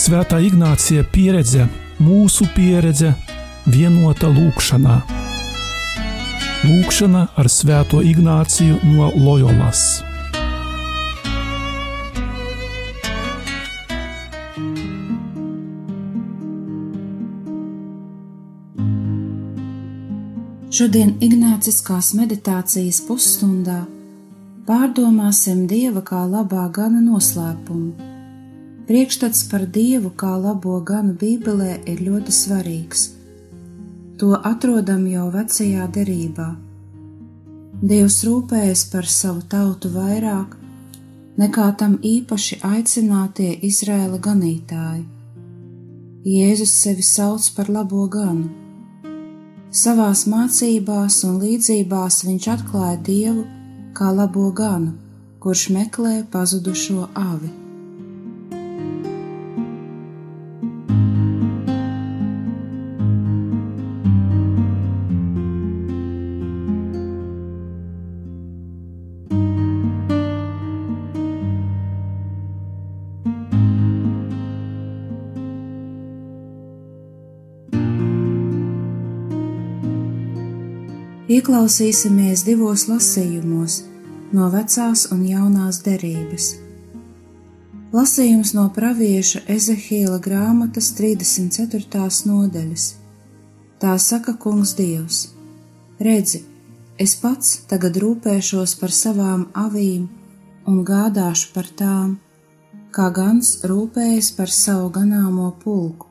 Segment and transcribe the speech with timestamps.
[0.00, 1.66] Svētā Ignācija pieredze,
[2.00, 3.10] mūsu pieredze,
[3.68, 4.94] vienota lūkšanā.
[6.64, 10.00] Lūkšana ar Svēto Ignāciju no Loyolas.
[20.72, 23.82] Šodien Ignāciskās meditācijas pusstundā
[24.64, 28.09] pārdomāsim Dieva kā labā gana noslēpumu
[28.90, 33.02] Priekšstats par Dievu kā labo ganu Bībelē ir ļoti svarīgs.
[34.18, 36.46] To atrodam jau vecajā derībā.
[37.92, 40.56] Dievs rūpējas par savu tautu vairāk
[41.38, 45.06] nekā tam īpaši aicinātie Izraēla ganītāji.
[46.26, 48.50] Jēzus sevi sauc par labo ganu.
[49.70, 53.46] Savās mācībās un līdzībās viņš atklāja Dievu
[53.94, 54.96] kā labo ganu,
[55.38, 57.59] kurš meklē pazudušo avi.
[81.30, 83.74] Ieklausīsimies divos lasījumos
[84.34, 86.46] no vecās un jaunās derības.
[87.94, 92.02] Lasījums no pravieša Ezehīla grāmatas 34.
[92.32, 92.88] nodaļas.
[93.78, 95.20] Tā saka Kungs Dievs:
[96.02, 96.42] Redzi,
[96.98, 100.10] es pats tagad rūpēšos par savām avīm
[100.66, 102.16] un gādāšu par tām,
[102.90, 106.09] kā gans rūpējas par savu ganāmo pulku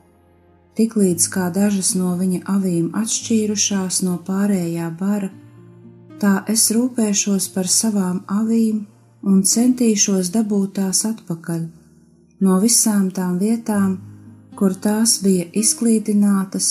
[0.78, 5.30] tiklīdz kā dažas no viņa avīm atšķīrušās no pārējā bara,
[6.22, 8.84] tā es rūpēšos par savām avīm
[9.22, 11.66] un centīšos dabūt tās atpakaļ
[12.44, 13.98] no visām tām vietām,
[14.56, 16.70] kur tās bija izklīdinātas,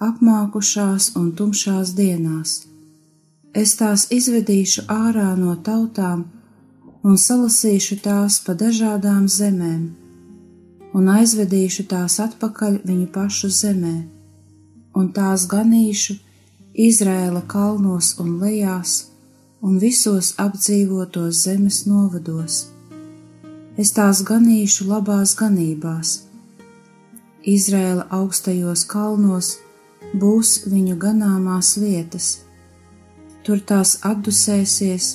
[0.00, 2.52] apmākušās un tumšās dienās.
[3.52, 6.26] Es tās izvedīšu ārā no tautām
[7.02, 9.99] un salasīšu tās pa dažādām zemēm
[10.96, 13.94] un aizvedīšu tās atpakaļ viņu pašu zemē,
[14.98, 16.18] un tās ganīšu
[16.80, 18.92] Izrēla kalnos un lejās
[19.60, 22.68] un visos apdzīvotos zemes novados.
[23.76, 26.12] Es tās ganīšu labās ganībās.
[27.42, 29.56] Izrēla augstajos kalnos
[30.14, 32.28] būs viņu ganāmās vietas.
[33.44, 35.10] Tur tās atdusēsies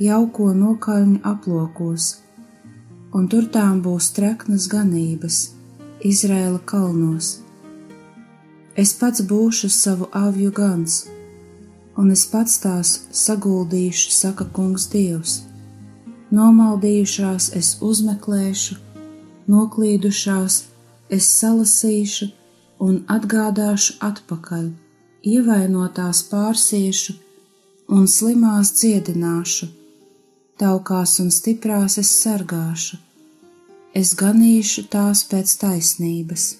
[0.00, 2.14] jauko nokaļņu aplokos
[3.12, 5.38] un tur tām būs treknas ganības
[6.06, 7.40] Izrēla kalnos.
[8.78, 11.02] Es pats būšu savu avju gans,
[12.00, 15.40] un es pats tās saguldīšu, saka kungs Dievs.
[16.30, 18.78] Nomaldījušās es uzmeklēšu,
[19.50, 20.60] noklīdušās
[21.10, 22.30] es salasīšu
[22.86, 24.70] un atgādāšu atpakaļ,
[25.34, 27.18] ievainotās pārsiešu
[27.90, 29.68] un slimās dziedināšu
[30.60, 32.98] taukās un stiprās es sargāšu,
[33.96, 36.50] es ganīšu tās pēc taisnības.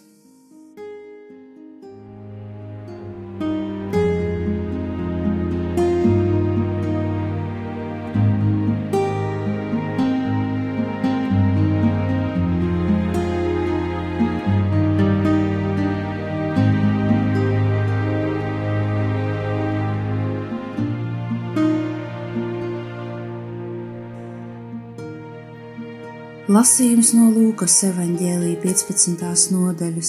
[26.61, 29.53] Lasījums no Lūkas evanģēlī 15.
[29.55, 30.09] nodaļas.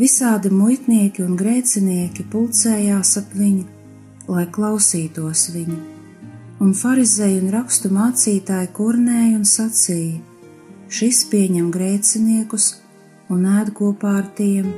[0.00, 3.66] Visādi muitnieki un grēcinieki pulcējās ap viņu,
[4.32, 5.76] lai klausītos viņu,
[6.64, 10.22] un farizēji un rakstu mācītāji kurnēja un sacīja:
[10.88, 12.70] Šis pieņem grēciniekus
[13.28, 14.72] un ēd kopā ar tiem.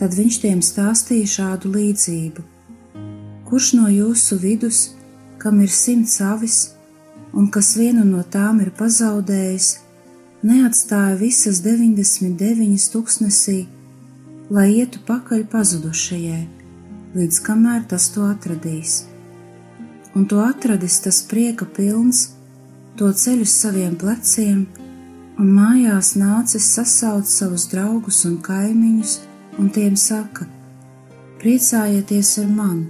[0.00, 2.48] Tad viņš tiem stāstīja šādu līdzību:
[3.46, 4.84] Kurš no jūsu vidus,
[5.38, 6.60] kam ir simts avis,
[7.32, 9.68] un kas vienu no tām ir pazaudējis,
[10.46, 13.60] neatstāja visas 99 tūkstnesī,
[14.50, 16.42] lai ietu pakaļ pazudušajai,
[17.14, 19.04] līdz kamēr tas to atradīs.
[20.16, 22.30] Un to atradis tas prieka pilns,
[22.98, 24.64] to ceļu saviem pleciem,
[25.38, 29.20] un mājās nācis sasaukt savus draugus un kaimiņus,
[29.58, 30.48] un tiem saka:
[31.40, 32.86] Priecājieties ar mani,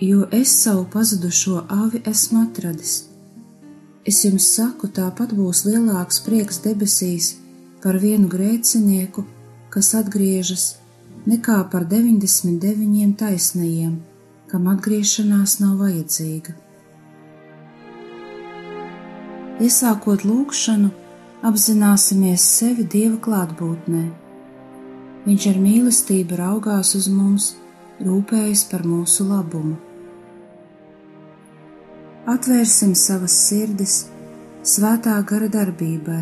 [0.00, 3.09] jo es savu pazudušo avi esmu atradis
[4.08, 7.34] Es jums saku, tāpat būs lielāks prieks debesīs
[7.82, 9.26] par vienu grēcinieku,
[9.72, 10.64] kas atgriežas,
[11.28, 13.98] nekā par 99 taisnajiem,
[14.48, 16.56] kam atgriešanās nav vajadzīga.
[19.60, 20.88] Iesākot lūkšanu,
[21.44, 24.06] apzināsimies sevi Dieva klātbūtnē.
[25.28, 27.52] Viņš ar mīlestību raugās uz mums,
[28.00, 29.76] rūpējas par mūsu labumu.
[32.28, 33.94] Atvērsim savas sirdis
[34.66, 36.20] svētā gara darbībai,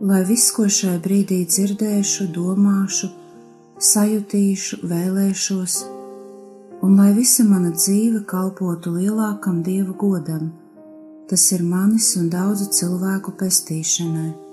[0.00, 3.12] lai viss, ko šai brīdī dzirdēšu, domāšu,
[3.78, 5.78] sajutīšu, vēlēšos,
[6.82, 10.52] un lai visa mana dzīve kalpotu lielākam Dieva godam
[11.28, 14.43] tas ir manis un daudzu cilvēku pestīšanai.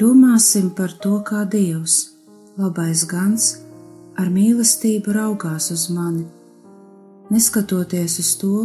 [0.00, 2.14] Domāsim par to, kā Dievs,
[2.56, 3.50] labais gans,
[4.16, 6.22] ar mīlestību raugās uz mani,
[7.28, 8.62] neskatoties uz to,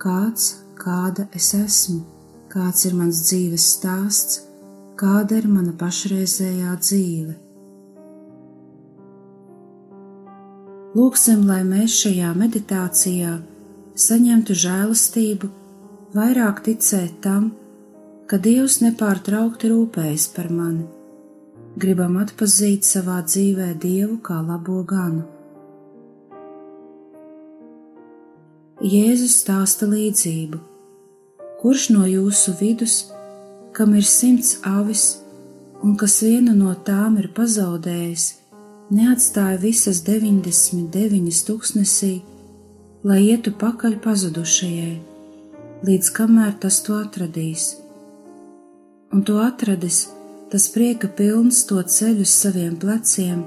[0.00, 0.46] kāds,
[0.80, 2.00] kāda es esmu,
[2.48, 4.40] kāds ir mans dzīves stāsts,
[4.96, 7.36] kāda ir mana pašreizējā dzīve.
[10.96, 13.34] Lūksim, lai mēs šajā meditācijā
[14.08, 15.52] saņemtu žēlastību,
[16.16, 17.52] vairāk ticēt tam,
[18.30, 20.86] ka Dievs nepārtraukti rūpējas par mani.
[21.82, 25.24] Gribam atpazīt savā dzīvē Dievu kā labo ganu.
[28.82, 30.58] Jēzus stāsta līdzību.
[31.62, 32.96] Kurš no jūsu vidus,
[33.72, 35.04] kam ir simts avis,
[35.82, 38.24] un kas vienu no tām ir pazaudējis,
[38.90, 42.16] neatstāja visas 99 tūkstnesī,
[43.06, 44.96] lai ietu pakaļ pazudušajai,
[45.86, 47.81] līdz kamēr tas to atradīs?
[49.12, 50.08] Un tu atradis,
[50.50, 53.42] tas prieka pilns to ceļu uz saviem pleciem,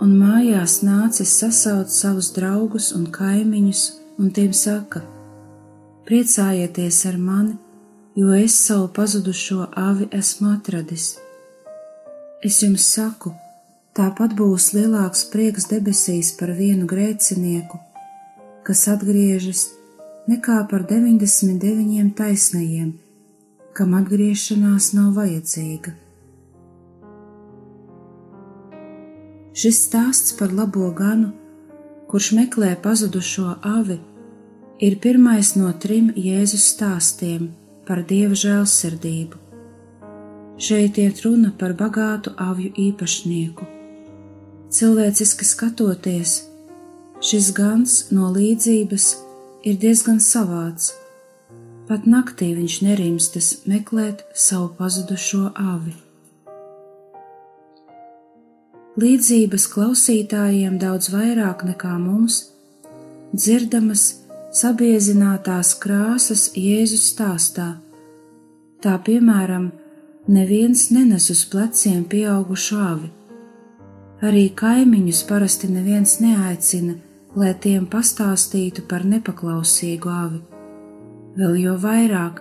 [0.00, 3.82] un mājās nācis sasaukt savus draugus un kaimiņus,
[4.20, 5.02] un tiem saka:
[6.08, 7.58] Priecājieties ar mani,
[8.16, 11.12] jo es savu pazudušo avi esmu atradis.
[12.42, 13.34] Es jums saku,
[13.96, 17.78] tāpat būs lielāks prieks debesīs par vienu grēcinieku,
[18.64, 19.66] kas atgriežas,
[20.32, 22.96] nekā par 99 taisnajiem
[23.76, 25.92] kam atgriešanās nav vajadzīga.
[29.60, 31.32] Šis stāsts par labo ganu,
[32.10, 33.98] kurš meklē pazudušo avi,
[34.80, 37.50] ir pirmais no trim Jēzus stāstiem
[37.86, 39.40] par dieva žēlsirdību.
[40.60, 43.66] Šeit iet runa par bagātu avju īpašnieku.
[44.70, 46.34] Cilvēciski skatoties,
[47.24, 49.12] šis gans no līdzības
[49.66, 50.92] ir diezgan savāds
[51.90, 55.90] Pat naktī viņš nerimstas meklēt savu pazudušo avi.
[59.02, 62.36] Līdzības klausītājiem daudz vairāk nekā mums
[63.34, 64.04] dzirdamas
[64.60, 67.66] sabiezinātās krāsas Jēzus stāstā.
[68.86, 69.72] Tā piemēram,
[70.30, 73.10] neviens nenes uz pleciem pieaugušu avi.
[74.30, 76.94] Arī kaimiņus parasti neviens neaicina,
[77.34, 80.42] lai tiem pastāstītu par nepaklausīgu avi
[81.38, 82.40] vēl jo vairāk,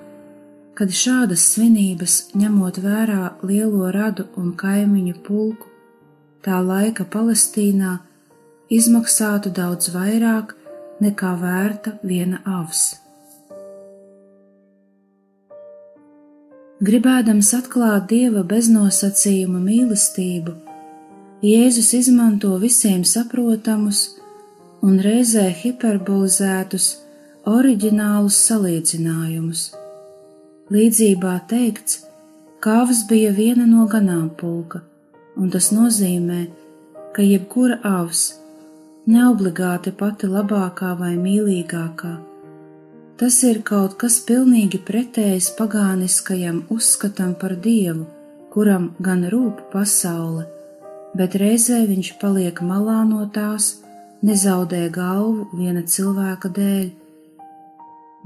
[0.77, 5.67] kad šādas svinības, ņemot vērā lielo radu un kaimiņu pulku,
[6.45, 7.97] tā laika Palestīnā
[8.71, 10.55] izmaksātu daudz vairāk
[11.03, 12.87] nekā vērta viena avs.
[16.79, 20.55] Gribēdams atklāt dieva beznosacījuma mīlestību,
[21.43, 23.99] Jēzus izmanto visiem saprotamus
[24.83, 26.87] un reizē hiperbolizētus
[27.49, 29.65] oriģinālus salīdzinājumus.
[30.73, 32.03] Līdzībā teikts,
[32.61, 34.83] kāvas bija viena no ganāmpulka,
[35.39, 36.45] un tas nozīmē,
[37.15, 38.25] ka jebkura avs,
[39.09, 42.17] neobligāti pati labākā vai mīlīgākā,
[43.19, 48.05] Tas ir kaut kas pilnīgi pretējs pagāniskajam uzskatam par dievu,
[48.53, 50.45] kuram gan rūp pasaule,
[51.19, 53.67] bet reizē viņš paliek malā no tās,
[54.23, 56.87] nezaudē galvu viena cilvēka dēļ.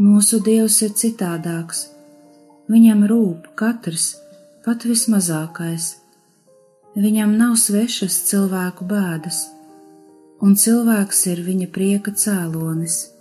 [0.02, 1.84] Mūsu dievs ir citādāks.
[2.66, 4.16] Viņam rūp katrs,
[4.66, 6.00] pat vismazākais.
[6.98, 9.44] Viņam nav svešas cilvēku bēdas,
[10.42, 13.13] un cilvēks ir viņa prieka cēlonis.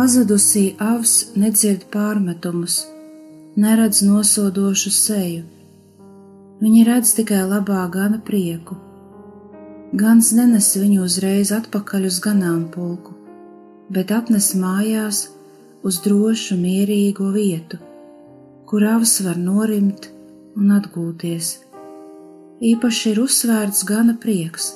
[0.00, 2.74] Pazudusī avs nedzird pārmetumus,
[3.60, 5.42] neredz nosodošu seju.
[6.62, 8.78] Viņi redz tikai labā gana prieku.
[10.02, 13.12] Gans nenes viņu uzreiz atpakaļ uz ganāmpulku,
[13.92, 15.20] bet atnes mājās
[15.84, 17.76] uz drošu, mierīgo vietu,
[18.72, 20.08] kur avs var norimt
[20.56, 21.52] un atgūties.
[22.72, 24.72] Īpaši ir uzsvērts gana prieks,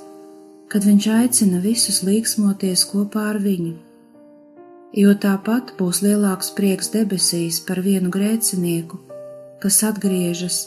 [0.69, 3.75] kad viņš aicina visus līksmoties kopā ar viņu
[4.95, 9.01] jo tāpat būs lielāks prieks debesīs par vienu grēcinieku,
[9.63, 10.59] kas atgriežas,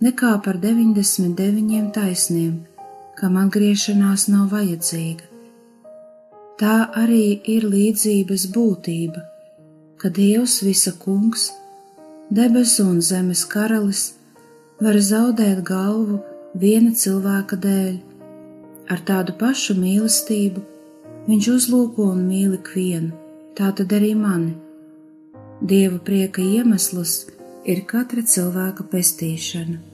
[0.00, 2.54] nekā par 99 taisniem,
[3.20, 5.28] kam atgriešanās nav vajadzīga.
[6.60, 9.24] Tā arī ir līdzības būtība,
[10.00, 11.50] ka Dievs visa kungs,
[12.32, 14.14] debesu un zemes karalis,
[14.80, 16.22] var zaudēt galvu
[16.56, 17.96] viena cilvēka dēļ.
[18.90, 20.64] Ar tādu pašu mīlestību
[21.28, 24.54] viņš uzlūko un mīl ikvienu tā tad arī mani.
[25.60, 27.14] Dieva prieka iemesls
[27.68, 29.89] ir katra cilvēka pestīšana.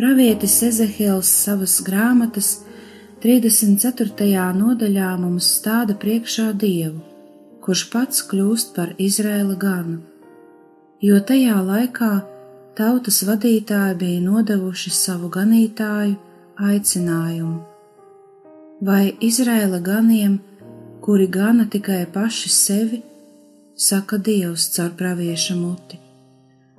[0.00, 2.46] Pravietis Ezehils savas grāmatas
[3.20, 4.44] 34.
[4.56, 7.02] nodaļā mums stāda priekšā Dievu,
[7.60, 9.98] kurš pats kļūst par Izrēla ganu,
[11.04, 12.08] jo tajā laikā
[12.78, 16.16] tautas vadītāji bija nodevuši savu ganītāju
[16.70, 17.58] aicinājumu.
[18.80, 20.38] Vai Izrēla ganiem,
[21.04, 23.02] kuri gana tikai paši sevi,
[23.76, 26.00] saka Dievs caur pravieša muti.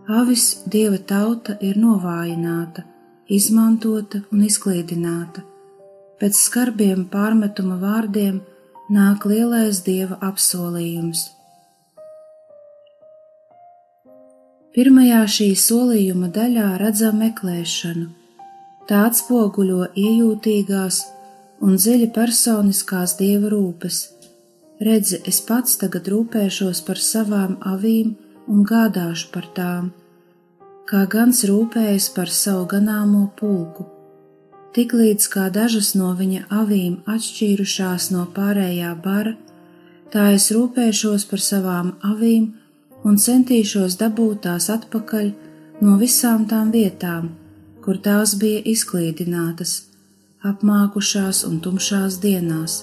[0.10, 2.88] Avis dieva tauta ir novājināta,
[3.32, 5.44] izmantota un izklīdināta.
[6.20, 8.42] Pēc skarbiem pārmetuma vārdiem
[8.92, 11.30] nāk lielais dieva apsolījums.
[14.76, 18.06] Pirmajā šī solījuma daļā redzam meklēšanu.
[18.88, 21.02] Tā atspoguļo iejūtīgās
[21.64, 24.02] un dziļi personiskās dieva rūpes.
[24.82, 28.16] Redzi, es pats tagad rūpēšos par savām avīm
[28.52, 29.92] un gādāšu par tām
[30.92, 33.86] kā gans rūpējas par savu ganāmo pulku.
[34.76, 39.38] Tiklīdz kā dažas no viņa avīm atšķīrušās no pārējā bara,
[40.12, 42.50] tā es rūpēšos par savām avīm
[43.08, 45.32] un centīšos dabūt tās atpakaļ
[45.88, 47.32] no visām tām vietām,
[47.84, 49.74] kur tās bija izklīdinātas,
[50.44, 52.82] apmākušās un tumšās dienās.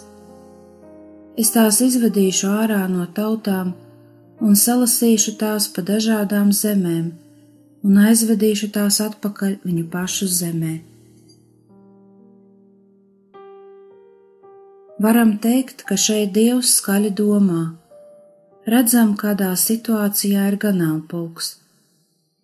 [1.37, 3.77] Es tās izvedīšu ārā no tautām
[4.41, 7.28] un salasīšu tās pa dažādām zemēm
[7.87, 10.75] un aizvedīšu tās atpakaļ viņu pašu zemē.
[14.99, 17.63] Varam teikt, ka šeit Dievs skaļi domā.
[18.67, 21.57] Redzam, kādā situācijā ir ganāmpulks.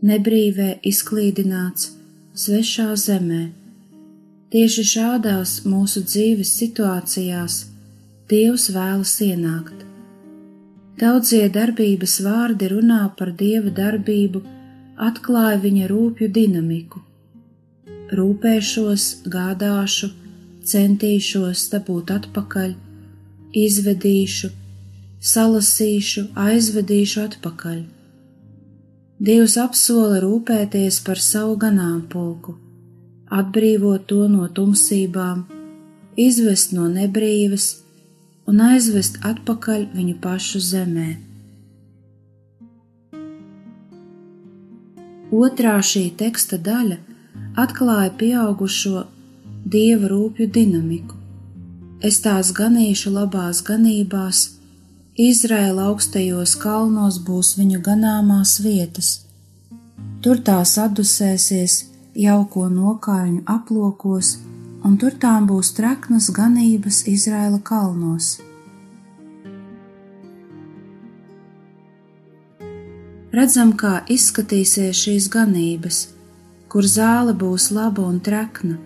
[0.04, 1.90] nebrīvē izklīdināts,
[2.36, 3.42] svešā zemē.
[4.52, 7.54] Tieši šādās mūsu dzīves situācijās
[8.28, 9.84] Dievs vēlas ienākt.
[11.00, 14.44] Daudzie darbības vārdi runā par Dieva darbību,
[14.96, 17.00] atklāja viņa rūpju dinamiku.
[18.14, 20.10] Rūpēšos, gādāšu,
[20.64, 22.74] centīšos dabūt atpakaļ,
[23.64, 24.50] izvedīšu,
[25.24, 27.82] salasīšu, aizvedīšu atpakaļ.
[29.24, 32.56] Dievs apsola rūpēties par savu ganāmpulku,
[33.30, 35.46] atbrīvot to no tumsībām,
[36.16, 37.70] izvest no nebrīves
[38.50, 41.33] un aizvest atpakaļ viņu pašu zemē.
[45.34, 46.98] Otrā šī teksta daļa
[47.58, 49.04] atklāja pieaugušo
[49.74, 51.16] dieva rūpju dinamiku.
[52.04, 54.44] Es tās ganīšu labās ganībās,
[55.14, 59.10] Izraēla augstajos kalnos būs viņu ganāmās vietas.
[60.22, 61.76] Tur tās atdusēsies
[62.18, 64.36] jauko nokāļņu aplokos,
[64.86, 68.36] un tur tām būs treknas ganības Izraēla kalnos.
[73.34, 76.00] Redzam, kā izskatīsies šīs ganības,
[76.70, 78.78] kur zāle būs laba un trekna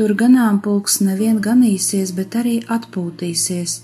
[0.00, 3.74] Tur ganāmpulks nevien ganīsies, bet arī atpūtīsies,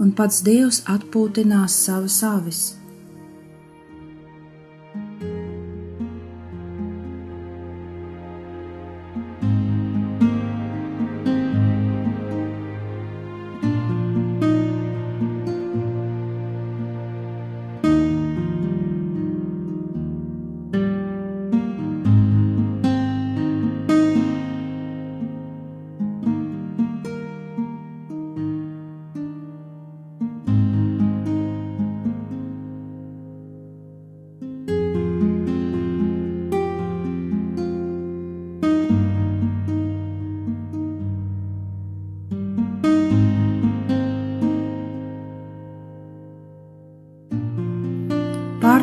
[0.00, 2.60] un pats Dievs atpūtinās savas avis.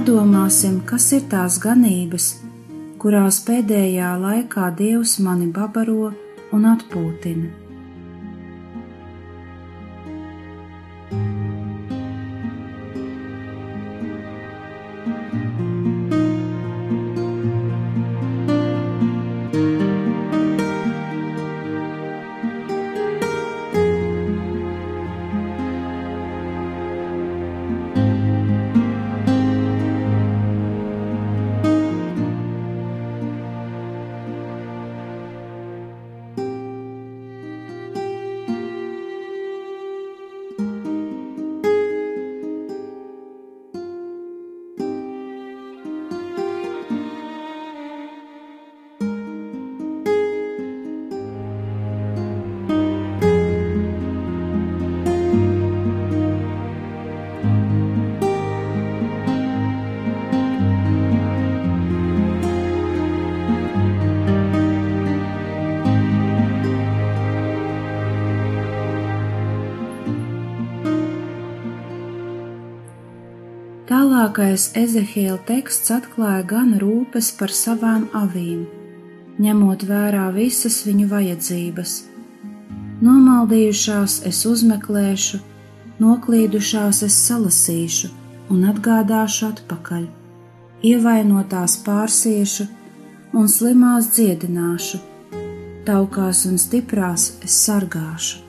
[0.08, 2.30] Pārdomāsim, kas ir tās ganības,
[3.04, 6.14] kurās pēdējā laikā Dievs mani babaro
[6.56, 7.67] un atpūtina.
[74.18, 78.64] Tālākais Ezehiela teksts atklāja gan rūpes par savām avīm,
[79.38, 81.92] ņemot vērā visas viņu vajadzības.
[83.06, 85.38] Nomaldījušās es uzmeklēšu,
[86.02, 88.10] noklīdušās es salasīšu
[88.56, 90.10] un atgādāšu atpakaļ,
[90.96, 92.66] ievainotās pārsiešu
[93.38, 95.04] un slimās dziedināšu,
[95.86, 98.47] taukās un stiprās es sargāšu.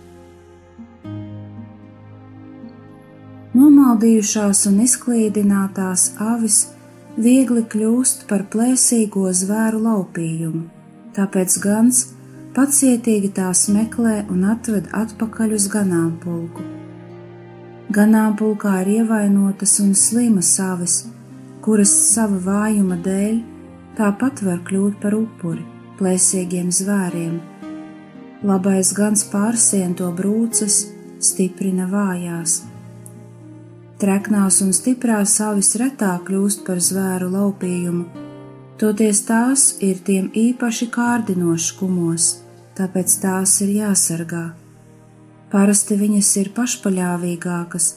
[3.99, 6.59] Nomaldījušās un izklīdinātās avis
[7.19, 10.61] viegli kļūst par plēsīgo zvēru laupījumu,
[11.17, 12.05] tāpēc gans
[12.55, 16.69] pacietīgi tās meklē un atved atpakaļ uz ganāmpulku.
[17.99, 20.97] Ganāmpulkā ir ievainotas un slimas avis,
[21.67, 23.43] kuras sava vājuma dēļ
[23.99, 25.67] tāpat var kļūt par upuri
[25.99, 27.37] plēsīgiem zvēriem.
[28.47, 30.85] Labais gans pārsien to brūces,
[31.19, 32.61] stiprina vājās
[33.99, 38.05] Treknās un stiprās avis retāk kļūst par zvēru laupījumu,
[38.79, 42.29] toties tās ir tiem īpaši kārdinošs kumos,
[42.79, 44.45] tāpēc tās ir jāsargā.
[45.51, 47.89] Parasti viņas ir pašpaļāvīgākas,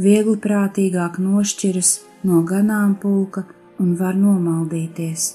[0.00, 1.92] viegli prātīgāk nošķiras
[2.24, 3.44] no ganāmpulka
[3.76, 5.28] un var nomaldīties.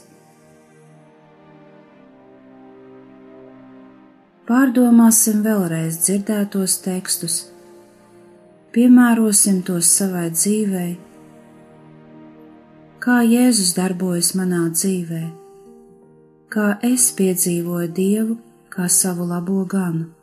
[4.50, 7.42] Pārdomāsim vēlreiz dzirdētos tekstus
[8.71, 10.91] piemērosim tos savai dzīvei,
[13.03, 15.21] kā Jēzus darbojas manā dzīvē,
[16.53, 18.38] kā es piedzīvoju Dievu
[18.71, 20.20] kā savu labo ganu.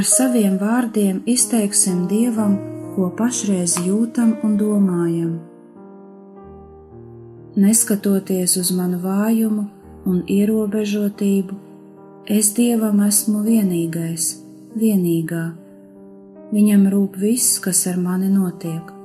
[0.00, 2.54] Ar saviem vārdiem izteiksim Dievam,
[2.94, 5.32] ko pašreiz jūtam un domājam.
[7.60, 9.66] Neskatoties uz manu vājumu
[10.08, 11.58] un ierobežotību,
[12.38, 14.30] es Dievam esmu vienīgais,
[14.80, 15.42] vienīgā.
[16.54, 18.99] Viņam rūp viss, kas ar mani notiek.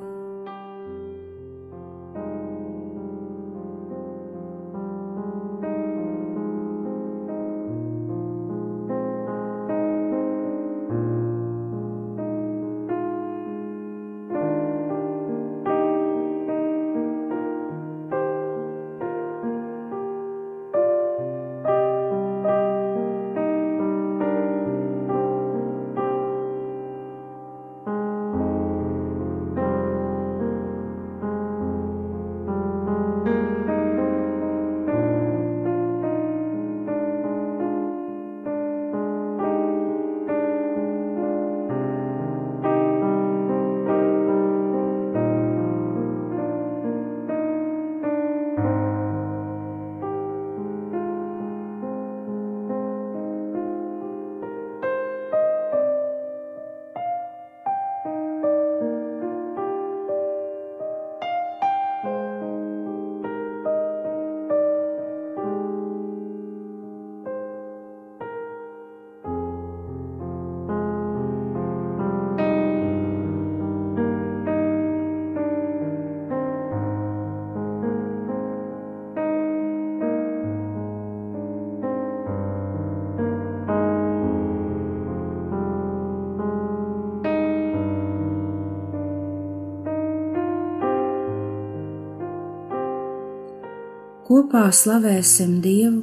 [94.35, 96.01] Kopā slavēsim Dievu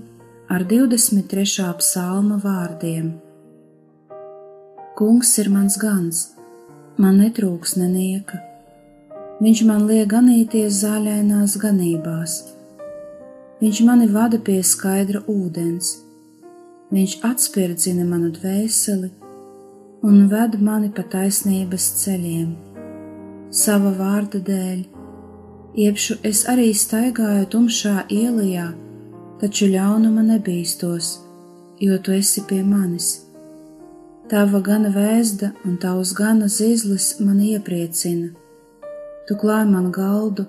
[0.49, 1.65] ar 23.
[1.77, 3.11] psalma vārdiem.
[4.97, 6.21] Kungs ir mans gans,
[6.97, 8.41] man netrūks nenieka.
[9.43, 12.39] Viņš man liek ganīties zāļainās ganībās.
[13.61, 15.93] Viņš mani vada pie skaidra ūdens.
[16.89, 19.13] Viņš atspirdzina manu dvēseli
[20.09, 22.57] un ved mani pa taisnības ceļiem.
[23.53, 24.92] Sava vārda dēļ
[25.73, 28.67] Iepšu es arī staigāju tumšā ielā,
[29.41, 31.07] taču ļaunuma nebīstos,
[31.81, 33.23] jo tu esi pie manis.
[34.29, 38.35] Tava gana vēzda un tavs gana zizlis man iepriecina.
[39.25, 40.45] Tu klāj man galdu,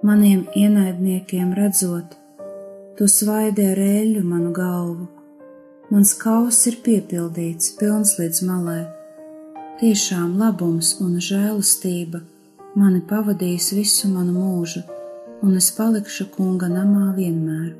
[0.00, 2.14] maniem ienaidniekiem redzot,
[2.96, 5.04] tu svaidē rēļu manu galvu.
[5.90, 8.78] Mans kauss ir piepildīts, pilns līdz malē.
[9.84, 12.22] Tiešām labums un žēlastība
[12.76, 14.82] mani pavadījis visu manu mūžu,
[15.44, 17.72] un es palikšu kunga namā vienmēr.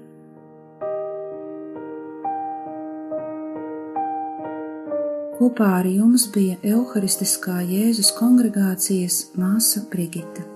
[5.36, 10.55] Kopā ar jums bija Euharistiskā Jēzus kongregācijas māsa Brigita.